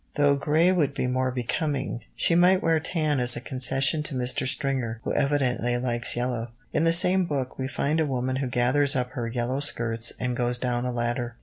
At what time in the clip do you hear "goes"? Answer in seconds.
10.35-10.57